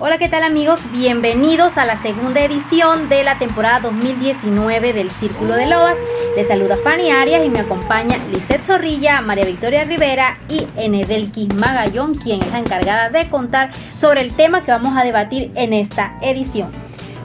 [0.00, 0.80] Hola, ¿qué tal amigos?
[0.92, 5.96] Bienvenidos a la segunda edición de la temporada 2019 del Círculo de Lobas.
[6.36, 12.14] Les saluda Fanny Arias y me acompaña Lizeth Zorrilla, María Victoria Rivera y Enedelquis Magallón,
[12.14, 16.16] quien es la encargada de contar sobre el tema que vamos a debatir en esta
[16.20, 16.70] edición.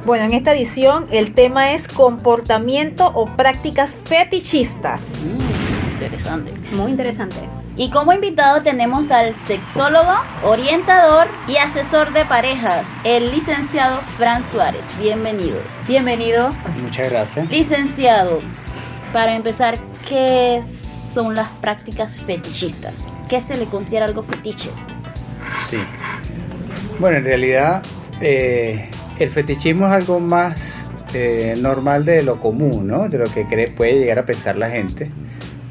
[0.05, 4.99] Bueno, en esta edición el tema es comportamiento o prácticas fetichistas.
[6.05, 6.53] Interesante.
[6.71, 7.35] Muy interesante.
[7.75, 10.13] Y como invitado tenemos al sexólogo,
[10.43, 14.81] orientador y asesor de parejas, el licenciado Fran Suárez.
[14.99, 15.57] Bienvenido.
[15.87, 16.49] Bienvenido.
[16.81, 17.49] Muchas gracias.
[17.49, 18.39] Licenciado,
[19.11, 19.75] para empezar,
[20.07, 20.61] ¿qué
[21.13, 22.93] son las prácticas fetichistas?
[23.29, 24.69] ¿Qué se le considera algo fetiche?
[25.69, 25.79] Sí.
[26.99, 27.81] Bueno, en realidad
[28.21, 28.89] eh,
[29.19, 30.61] el fetichismo es algo más
[31.13, 33.07] eh, normal de lo común, ¿no?
[33.09, 35.11] De lo que cree, puede llegar a pensar la gente,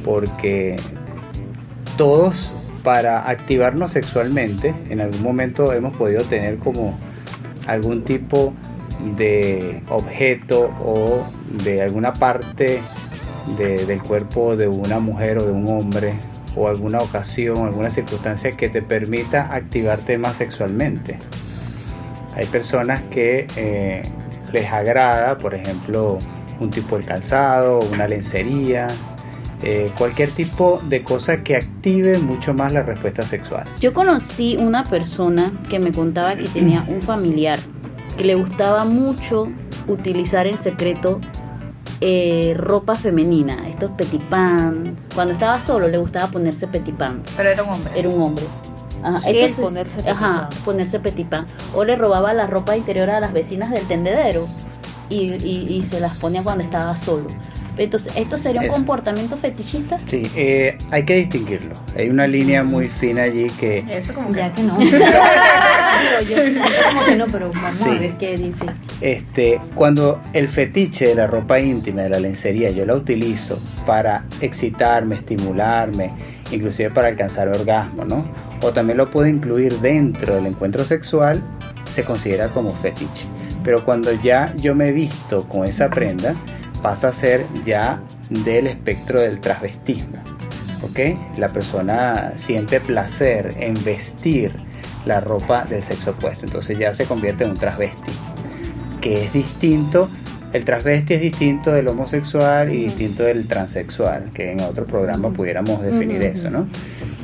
[0.05, 0.77] porque
[1.97, 2.53] todos
[2.83, 6.99] para activarnos sexualmente en algún momento hemos podido tener como
[7.67, 8.53] algún tipo
[9.17, 11.25] de objeto o
[11.65, 12.81] de alguna parte
[13.59, 16.15] del cuerpo de una mujer o de un hombre
[16.57, 21.19] o alguna ocasión, alguna circunstancia que te permita activarte más sexualmente.
[22.35, 24.03] Hay personas que eh,
[24.53, 26.19] les agrada, por ejemplo,
[26.61, 28.87] un tipo de calzado, una lencería,
[29.63, 33.65] eh, cualquier tipo de cosa que active mucho más la respuesta sexual.
[33.81, 37.59] Yo conocí una persona que me contaba que tenía un familiar
[38.17, 39.45] que le gustaba mucho
[39.87, 41.21] utilizar en secreto
[42.01, 44.91] eh, ropa femenina, estos petit pants.
[45.15, 47.33] Cuando estaba solo le gustaba ponerse petit pants.
[47.37, 47.93] Pero era un hombre.
[47.97, 48.45] Era un hombre.
[49.05, 49.21] Ajá,
[49.61, 51.55] ponerse petit ajá, ponerse petit pants.
[51.75, 54.49] O le robaba la ropa interior a las vecinas del tendedero
[55.09, 57.27] y, y se las ponía cuando estaba solo.
[57.79, 59.99] Entonces, ¿esto sería un comportamiento fetichista?
[60.11, 61.73] Sí, eh, hay que distinguirlo.
[61.97, 63.85] Hay una línea muy fina allí que...
[63.91, 64.77] Eso como ya que no.
[64.79, 64.95] Digo,
[66.29, 66.37] yo
[66.89, 68.67] como que no, pero vamos a ver qué dice.
[69.01, 74.25] Este, cuando el fetiche de la ropa íntima, de la lencería, yo la utilizo para
[74.41, 76.13] excitarme, estimularme,
[76.51, 78.25] inclusive para alcanzar orgasmo, ¿no?
[78.61, 81.43] O también lo puedo incluir dentro del encuentro sexual,
[81.87, 83.27] se considera como fetiche.
[83.65, 86.35] Pero cuando ya yo me he visto con esa prenda,
[86.83, 90.19] pasa a ser ya del espectro del transvestismo.
[90.83, 91.39] ¿ok?
[91.39, 94.53] La persona siente placer en vestir
[95.07, 98.13] la ropa del sexo opuesto, entonces ya se convierte en un transvesti,
[99.01, 100.09] que es distinto,
[100.53, 105.81] el transvesti es distinto del homosexual y distinto del transexual, que en otro programa pudiéramos
[105.83, 106.69] definir eso, ¿no?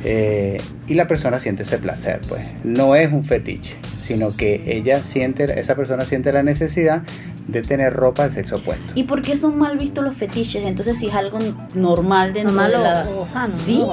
[0.03, 4.99] Eh, y la persona siente ese placer, pues no es un fetiche, sino que ella
[4.99, 7.03] siente, esa persona siente la necesidad
[7.51, 8.93] de tener ropa del sexo opuesto.
[8.95, 10.63] ¿Y por qué son mal vistos los fetiches?
[10.63, 11.39] Entonces, si es algo
[11.75, 13.53] normal de normal o, sano.
[13.65, 13.83] Sí,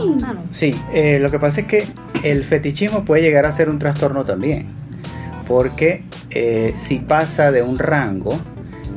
[0.52, 1.84] sí eh, lo que pasa es que
[2.22, 4.68] el fetichismo puede llegar a ser un trastorno también,
[5.46, 8.36] porque eh, si pasa de un rango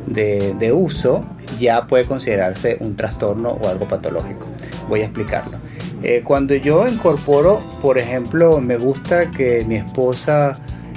[0.08, 1.22] de, de uso,
[1.60, 4.46] ya puede considerarse un trastorno o algo patológico.
[4.88, 5.58] Voy a explicarlo.
[6.02, 10.54] Eh, cuando yo incorporo, por ejemplo, me gusta que mi esposa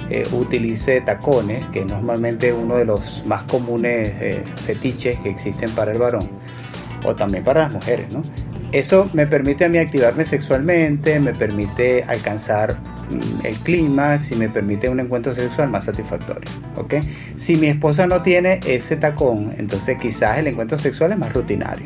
[0.09, 5.69] eh, utilice tacones, que es normalmente uno de los más comunes eh, fetiches que existen
[5.71, 6.29] para el varón,
[7.05, 8.21] o también para las mujeres, ¿no?
[8.73, 12.75] Eso me permite a mí activarme sexualmente, me permite alcanzar
[13.11, 16.49] mm, el clímax y me permite un encuentro sexual más satisfactorio.
[16.77, 16.95] ¿ok?
[17.37, 21.85] Si mi esposa no tiene ese tacón, entonces quizás el encuentro sexual es más rutinario.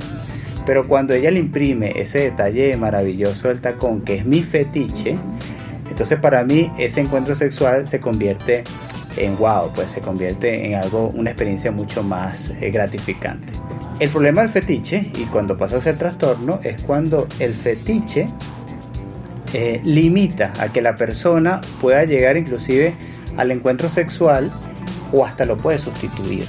[0.65, 5.15] Pero cuando ella le imprime ese detalle maravilloso del tacón, que es mi fetiche,
[5.89, 8.63] entonces para mí ese encuentro sexual se convierte
[9.17, 13.47] en wow, pues se convierte en algo, una experiencia mucho más eh, gratificante.
[13.99, 18.25] El problema del fetiche, y cuando pasa a ser trastorno, es cuando el fetiche
[19.53, 22.93] eh, limita a que la persona pueda llegar inclusive
[23.37, 24.51] al encuentro sexual
[25.11, 26.45] o hasta lo puede sustituir.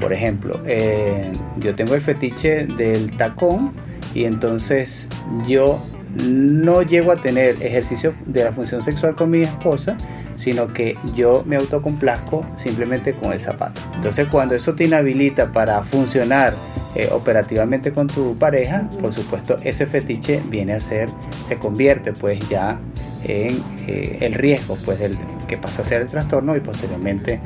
[0.00, 3.72] Por ejemplo, eh, yo tengo el fetiche del tacón
[4.14, 5.08] y entonces
[5.46, 5.80] yo
[6.22, 9.96] no llego a tener ejercicio de la función sexual con mi esposa,
[10.36, 13.80] sino que yo me autocomplazco simplemente con el zapato.
[13.94, 16.52] Entonces cuando eso te inhabilita para funcionar
[16.94, 21.08] eh, operativamente con tu pareja, por supuesto ese fetiche viene a ser,
[21.48, 22.78] se convierte pues ya
[23.24, 25.16] en eh, el riesgo pues del
[25.48, 27.40] que pasa a ser el trastorno y posteriormente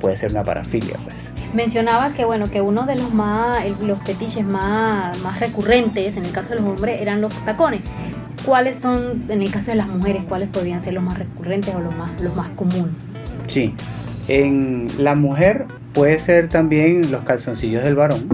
[0.00, 1.25] puede ser una parafilia pues.
[1.56, 6.30] Mencionaba que bueno que uno de los más los fetiches más, más recurrentes en el
[6.30, 7.80] caso de los hombres eran los tacones.
[8.44, 11.80] ¿Cuáles son en el caso de las mujeres cuáles podrían ser los más recurrentes o
[11.80, 12.92] los más los más comunes?
[13.48, 13.74] Sí,
[14.28, 15.64] en la mujer
[15.94, 18.28] puede ser también los calzoncillos del varón,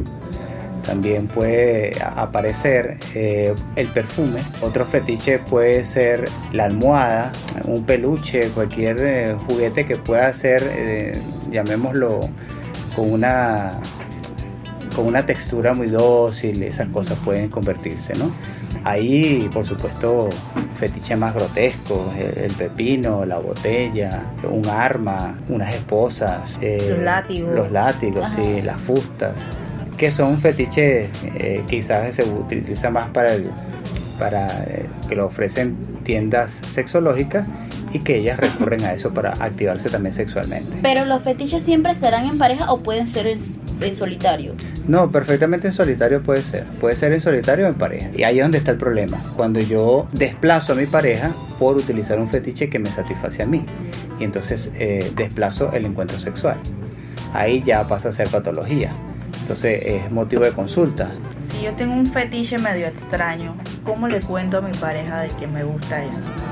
[0.85, 4.41] también puede aparecer eh, el perfume.
[4.63, 7.31] Otro fetiche puede ser la almohada,
[7.69, 11.13] un peluche, cualquier eh, juguete que pueda ser, eh,
[11.53, 12.19] llamémoslo,
[12.95, 13.81] con una
[14.95, 18.31] con una textura muy dócil, esas cosas pueden convertirse, ¿no?
[18.85, 20.29] Ahí, por supuesto,
[20.79, 28.31] fetiches más grotescos, el, pepino, la botella, un arma, unas esposas, los látigos, los látigos,
[28.33, 29.33] sí, las fustas
[29.97, 33.51] que son fetiches eh, quizás se utiliza más para el,
[34.19, 37.49] para eh, que lo ofrecen tiendas sexológicas
[37.93, 40.79] y que ellas recurren a eso para activarse también sexualmente.
[40.83, 43.63] Pero los fetiches siempre serán en pareja o pueden ser en,
[43.97, 44.55] solitario.
[44.87, 46.65] No, perfectamente en solitario puede ser.
[46.81, 48.11] Puede ser en solitario o en pareja.
[48.15, 49.19] Y ahí es donde está el problema.
[49.35, 53.65] Cuando yo desplazo a mi pareja por utilizar un fetiche que me satisface a mí.
[54.21, 56.59] Y entonces eh, desplazo el encuentro sexual.
[57.33, 58.93] Ahí ya pasa a ser patología.
[59.41, 61.11] Entonces es motivo de consulta.
[61.49, 65.49] Si yo tengo un fetiche medio extraño, ¿cómo le cuento a mi pareja de que
[65.49, 66.52] me gusta eso?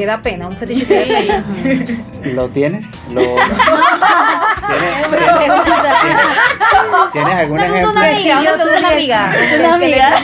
[0.00, 1.44] Que da pena, un fetiche que da pena.
[2.32, 2.86] ¿Lo tienes?
[3.12, 3.20] ¿Lo,
[7.12, 7.90] ¿Tienes, algún ejemplo?
[7.90, 9.30] Una amiga, yo tengo una amiga.
[9.58, 10.22] Una amiga.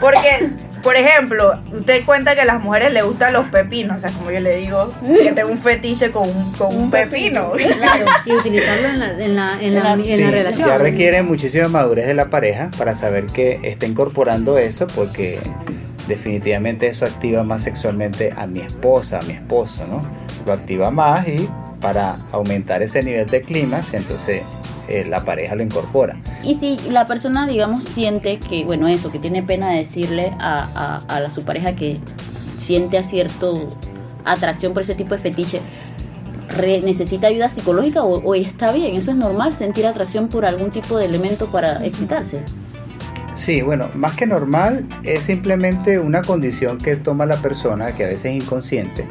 [0.00, 0.50] Porque
[0.82, 4.32] por ejemplo, usted cuenta que a las mujeres les gustan los pepinos, o sea, como
[4.32, 4.92] yo le digo,
[5.22, 7.52] que tengo un fetiche con un, con un, pepino.
[7.78, 10.68] Claro, y utilizarlo en la, en la, en la, en la relación.
[10.68, 15.38] Ya requiere muchísima madurez de la pareja para saber que está incorporando eso, porque
[16.08, 20.02] definitivamente eso activa más sexualmente a mi esposa, a mi esposo, ¿no?
[20.46, 21.48] Lo activa más y
[21.80, 24.42] para aumentar ese nivel de clima, entonces
[24.88, 26.16] eh, la pareja lo incorpora.
[26.42, 31.00] Y si la persona, digamos, siente que, bueno, eso, que tiene pena de decirle a,
[31.06, 31.96] a, a su pareja que
[32.58, 33.68] siente a cierto
[34.24, 35.60] atracción por ese tipo de fetiche,
[36.84, 41.04] necesita ayuda psicológica o, está bien, eso es normal, sentir atracción por algún tipo de
[41.04, 42.42] elemento para excitarse.
[43.48, 48.08] Sí, bueno, más que normal es simplemente una condición que toma la persona, que a
[48.08, 49.06] veces es inconsciente,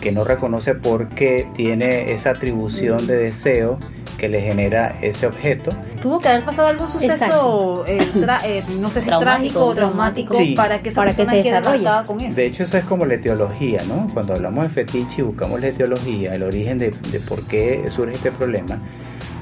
[0.00, 3.80] que no reconoce por qué tiene esa atribución de deseo
[4.16, 5.70] que le genera ese objeto.
[6.00, 8.12] Tuvo que haber pasado algún suceso, eh,
[8.44, 12.06] eh, no sé si trágico o traumático, para que, para que se desarrolle.
[12.06, 12.32] Con eso.
[12.32, 14.06] De hecho, eso es como la etiología, ¿no?
[14.14, 18.12] Cuando hablamos de fetiche y buscamos la etiología, el origen de, de por qué surge
[18.12, 18.78] este problema,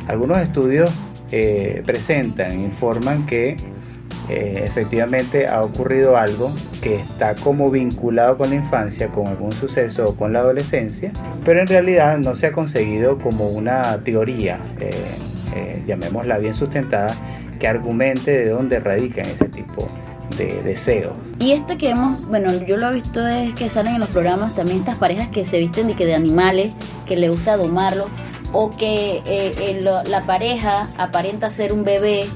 [0.09, 0.91] algunos estudios
[1.33, 3.57] eh, presentan, informan que
[4.29, 10.05] eh, efectivamente ha ocurrido algo que está como vinculado con la infancia, con algún suceso
[10.05, 11.13] o con la adolescencia,
[11.45, 14.91] pero en realidad no se ha conseguido como una teoría, eh,
[15.57, 17.15] eh, llamémosla bien sustentada,
[17.59, 19.89] que argumente de dónde radican ese tipo
[20.39, 21.19] de deseos.
[21.41, 24.55] Y esto que hemos, bueno, yo lo he visto es que salen en los programas
[24.55, 26.73] también estas parejas que se visten de, que de animales,
[27.07, 28.07] que le gusta domarlo,
[28.53, 29.23] o que
[30.07, 32.27] la pareja aparenta ser un bebé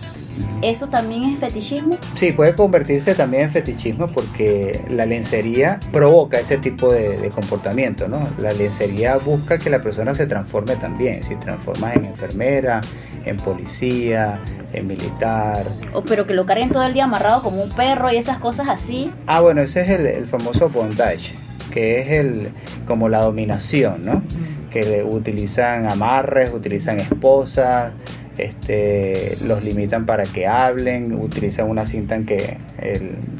[0.63, 1.99] ¿Eso también es fetichismo?
[2.19, 8.23] Sí, puede convertirse también en fetichismo porque la lencería provoca ese tipo de, comportamiento, ¿no?
[8.39, 12.81] La lencería busca que la persona se transforme también, si transformas en enfermera,
[13.25, 14.41] en policía,
[14.73, 15.67] en militar.
[15.93, 18.69] O pero que lo carguen todo el día amarrado como un perro y esas cosas
[18.69, 19.13] así.
[19.27, 21.35] Ah, bueno, ese es el, famoso bondage,
[21.71, 22.51] que es el
[22.87, 24.23] como la dominación, ¿no?
[24.71, 27.93] Que utilizan amarres, utilizan esposas,
[28.39, 32.59] este, los limitan para que hablen, utilizan una cinta en que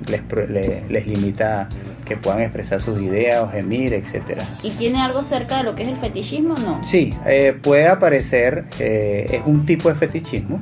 [0.09, 1.69] les, limita
[2.05, 4.45] que puedan expresar sus ideas o gemir, etcétera.
[4.63, 6.83] ¿Y tiene algo cerca de lo que es el fetichismo no?
[6.85, 10.61] Sí, eh, puede aparecer, eh, es un tipo de fetichismo,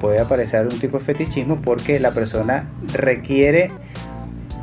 [0.00, 3.70] puede aparecer un tipo de fetichismo porque la persona requiere,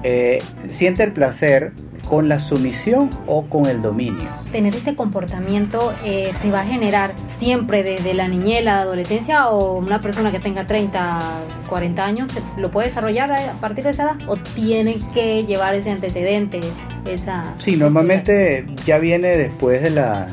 [0.04, 1.72] eh, siente el placer
[2.10, 4.28] con la sumisión o con el dominio.
[4.52, 9.78] Tener este comportamiento eh, se va a generar siempre desde la niñez, la adolescencia o
[9.78, 11.20] una persona que tenga 30,
[11.70, 15.92] 40 años, ¿lo puede desarrollar a partir de esa edad o tiene que llevar ese
[15.92, 16.62] antecedente?
[17.06, 20.28] Esa, sí, normalmente ya viene después de la,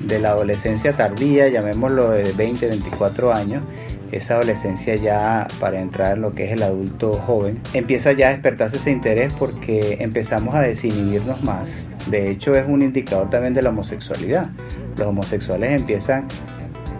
[0.00, 3.64] de la adolescencia tardía, llamémoslo de 20, 24 años
[4.12, 8.30] esa adolescencia ya para entrar en lo que es el adulto joven, empieza ya a
[8.32, 11.68] despertarse ese interés porque empezamos a desinhibirnos más.
[12.08, 14.50] De hecho es un indicador también de la homosexualidad.
[14.96, 16.28] Los homosexuales empiezan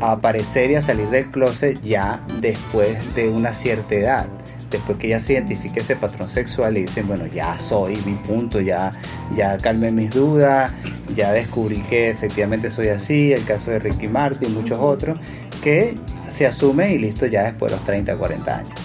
[0.01, 4.27] a aparecer y a salir del closet ya después de una cierta edad
[4.73, 8.61] después que ya se identifique ese patrón sexual y dicen, bueno, ya soy mi punto,
[8.61, 8.91] ya,
[9.37, 10.75] ya calmé mis dudas,
[11.15, 15.21] ya descubrí que efectivamente soy así, el caso de Ricky Martin y muchos otros,
[15.63, 15.95] que
[16.43, 18.81] se asume y listo ya después de los 30, 40 años.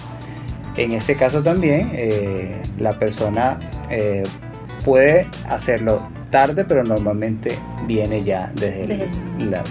[0.76, 3.58] En ese caso también eh, la persona
[3.90, 4.22] eh,
[4.84, 7.50] puede hacerlo tarde, pero normalmente
[7.84, 9.08] viene ya desde,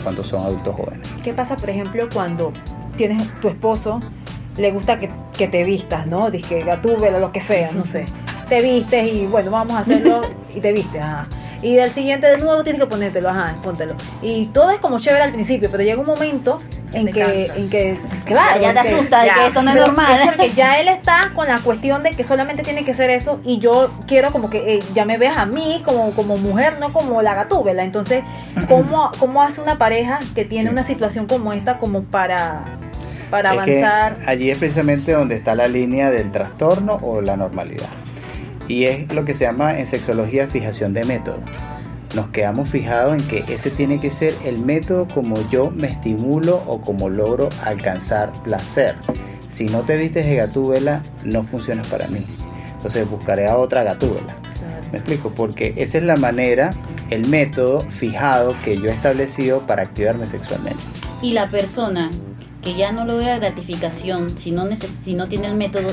[0.03, 1.15] cuando son adultos jóvenes.
[1.23, 2.51] ¿Qué pasa, por ejemplo, cuando
[2.97, 4.01] tienes tu esposo
[4.57, 6.29] le gusta que, que te vistas, ¿no?
[6.29, 8.03] Dice gatúbela, lo que sea, no sé.
[8.49, 10.21] Te vistes y bueno, vamos a hacerlo
[10.55, 11.27] y te vistes, ajá.
[11.61, 13.95] Y del siguiente de nuevo tienes que ponértelo, ajá, póntelo.
[14.21, 16.57] Y todo es como chévere al principio, pero llega un momento
[16.93, 17.55] en que, cansa.
[17.55, 20.19] en que, claro, ya te asusta de ya, que esto no es pero normal.
[20.21, 23.39] es porque ya él está con la cuestión de que solamente tiene que ser eso
[23.43, 26.93] y yo quiero como que eh, ya me veas a mí como, como mujer, no
[26.93, 27.83] como la gatúbela.
[27.83, 28.23] Entonces,
[28.67, 32.63] ¿cómo, ¿cómo hace una pareja que tiene una situación como esta como para,
[33.29, 34.17] para Es que avanzar?
[34.27, 37.89] allí es precisamente donde está la línea del trastorno o la normalidad.
[38.67, 41.39] Y es lo que se llama en sexología fijación de método.
[42.15, 46.63] Nos quedamos fijados en que ese tiene que ser el método como yo me estimulo
[46.67, 48.95] o como logro alcanzar placer.
[49.53, 52.19] Si no te vistes de gatúbela, no funcionas para mí.
[52.77, 54.35] Entonces buscaré a otra gatúbela.
[54.91, 55.31] ¿Me explico?
[55.35, 56.69] Porque esa es la manera,
[57.09, 60.79] el método fijado que yo he establecido para activarme sexualmente.
[61.21, 62.09] Y la persona
[62.61, 65.89] que ya no logra gratificación, si no, neces- si no tiene el método,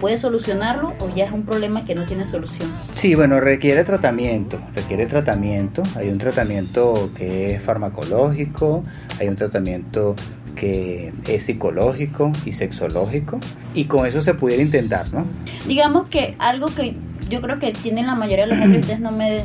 [0.00, 2.68] ¿puede solucionarlo o ya es un problema que no tiene solución?
[2.96, 5.82] Sí, bueno, requiere tratamiento, requiere tratamiento.
[5.96, 8.82] Hay un tratamiento que es farmacológico,
[9.20, 10.14] hay un tratamiento
[10.54, 13.40] que es psicológico y sexológico,
[13.74, 15.26] y con eso se pudiera intentar, ¿no?
[15.66, 16.94] Digamos que algo que
[17.28, 19.38] yo creo que tienen la mayoría de los hombres, ustedes no me,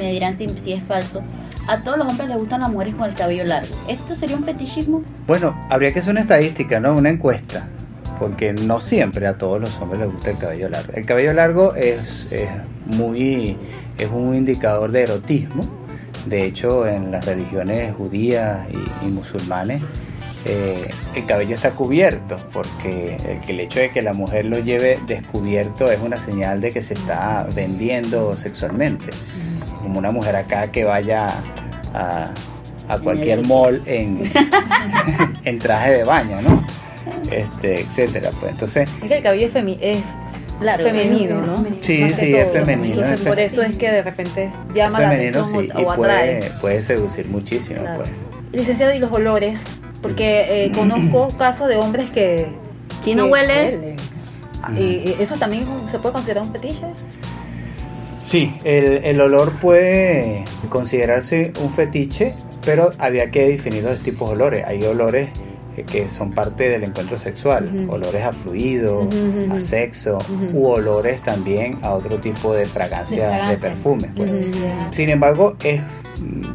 [0.00, 1.22] me dirán si, si es falso,
[1.68, 3.74] a todos los hombres les gustan las mujeres con el cabello largo.
[3.88, 5.02] ¿Esto sería un fetichismo?
[5.26, 6.94] Bueno, habría que hacer una estadística, ¿no?
[6.94, 7.68] Una encuesta,
[8.18, 10.92] porque no siempre a todos los hombres les gusta el cabello largo.
[10.92, 12.48] El cabello largo es, es
[12.96, 13.56] muy,
[13.98, 15.60] es un indicador de erotismo.
[16.26, 19.82] De hecho, en las religiones judías y, y musulmanes,
[20.48, 24.58] eh, el cabello está cubierto, porque el, que el hecho de que la mujer lo
[24.58, 29.06] lleve descubierto es una señal de que se está vendiendo sexualmente.
[29.82, 31.26] Como una mujer acá que vaya
[31.94, 32.30] a,
[32.88, 34.30] a cualquier mall en,
[35.44, 36.64] en traje de baño, ¿no?
[37.30, 38.30] Este, etcétera.
[38.40, 39.98] Pues entonces, Es que el cabello es, femi- es
[40.58, 41.56] Claro, femenino, ¿no?
[41.82, 45.10] Sí, Más sí, es femenino, Entonces, es por eso es que de repente llama la
[45.10, 46.36] femenino atención sí, o, y o atrae.
[46.38, 47.98] puede, puede seducir muchísimo, Claro.
[48.02, 48.10] pues.
[48.52, 49.58] Licenciado, ¿y los olores?
[50.00, 52.46] Porque eh, conozco casos de hombres que...
[53.04, 53.96] Si no huele, huelen.
[54.62, 56.86] Ah, ¿Y eso también se puede considerar un fetiche?
[58.24, 62.34] Sí, el, el olor puede considerarse un fetiche,
[62.64, 64.64] pero había que definir los tipos de olores.
[64.66, 65.28] Hay olores
[65.84, 69.08] que son parte del encuentro sexual, olores a fluido,
[69.50, 70.18] a sexo,
[70.52, 73.68] u olores también a otro tipo de fragancia, De de, fragancia.
[73.68, 74.10] perfumes.
[74.16, 74.30] pues.
[74.92, 75.80] Sin embargo, es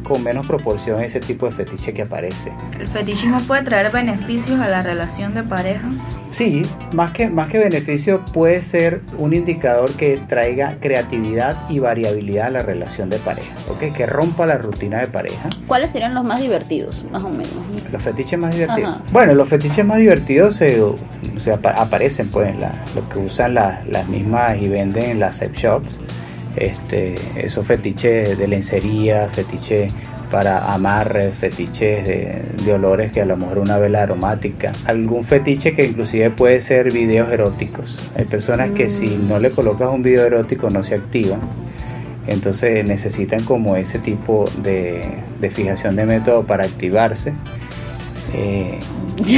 [0.02, 2.52] con menos proporción ese tipo de fetiche que aparece.
[2.78, 5.82] ¿El fetichismo puede traer beneficios a la relación de pareja?
[6.30, 6.62] Sí,
[6.94, 12.50] más que, más que beneficio puede ser un indicador que traiga creatividad y variabilidad a
[12.50, 13.94] la relación de pareja, ¿ok?
[13.94, 15.50] Que rompa la rutina de pareja.
[15.66, 17.50] ¿cuáles serían los más divertidos, más o menos?
[17.92, 18.96] Los fetiches más divertidos.
[18.96, 19.04] Ajá.
[19.12, 20.82] Bueno, los fetiches más divertidos se,
[21.38, 25.20] se apa- aparecen pues en la, lo que usan la- las mismas y venden en
[25.20, 25.88] las sex shops.
[26.56, 29.92] Este, esos fetiches de lencería, fetiches
[30.30, 35.74] para amarres, fetiches de, de olores que a lo mejor una vela aromática, algún fetiche
[35.74, 38.12] que inclusive puede ser videos eróticos.
[38.16, 41.40] Hay personas que si no le colocas un video erótico no se activan.
[42.26, 45.00] Entonces necesitan como ese tipo de,
[45.40, 47.32] de fijación de método para activarse.
[48.34, 48.78] Eh,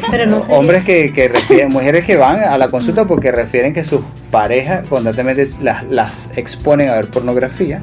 [0.00, 0.06] sí.
[0.10, 3.72] Pero no sería- Hombres que, que refieren, mujeres que van a la consulta porque refieren
[3.74, 7.80] que sus parejas constantemente las, las exponen a ver pornografía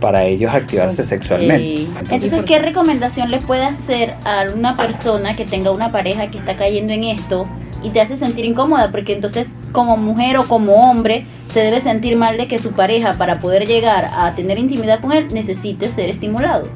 [0.00, 1.82] para ellos activarse sexualmente.
[1.82, 6.38] Eh, Entonces, ¿qué recomendación le puede hacer a una persona que tenga una pareja que
[6.38, 7.44] está cayendo en esto
[7.84, 8.90] y te hace sentir incómoda?
[8.90, 13.12] Porque entonces, como mujer o como hombre, se debe sentir mal de que su pareja,
[13.12, 16.68] para poder llegar a tener intimidad con él, necesite ser estimulado.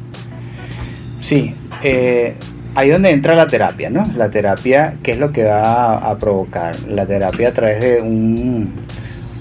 [1.20, 2.36] Sí, eh,
[2.76, 4.04] ahí donde entra la terapia, ¿no?
[4.14, 6.78] La terapia, ¿qué es lo que va a, provocar?
[6.88, 8.70] La terapia a través de un,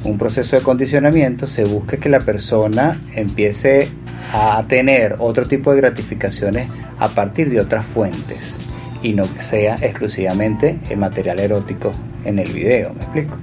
[0.05, 3.89] un proceso de condicionamiento se busca que la persona empiece
[4.31, 8.55] a tener otro tipo de gratificaciones a partir de otras fuentes
[9.03, 11.91] y no sea exclusivamente el material erótico
[12.23, 13.35] en el video, ¿me explico?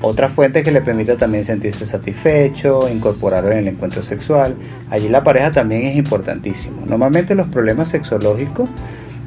[0.00, 4.54] Otra fuente que le permita también sentirse satisfecho, incorporarlo en el encuentro sexual.
[4.90, 6.84] Allí la pareja también es importantísimo.
[6.86, 8.68] Normalmente los problemas sexológicos,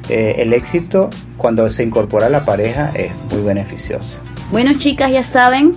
[0.08, 4.18] eh, el éxito cuando se incorpora a la pareja es muy beneficioso.
[4.50, 5.72] Bueno, chicas, ya saben,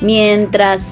[0.00, 0.84] mientras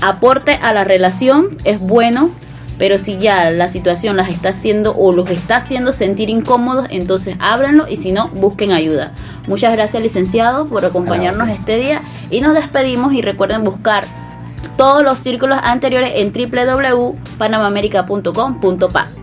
[0.00, 2.30] aporte a la relación es bueno,
[2.78, 7.36] pero si ya la situación las está haciendo o los está haciendo sentir incómodos, entonces
[7.40, 9.12] ábranlo y si no, busquen ayuda.
[9.48, 14.04] Muchas gracias, licenciado, por acompañarnos este día y nos despedimos y recuerden buscar
[14.76, 19.17] todos los círculos anteriores en www.panamamerica.com.pa.